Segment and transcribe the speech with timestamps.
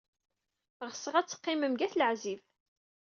[0.89, 2.41] Ɣseɣ ad teqqimem deg At Leɛzib.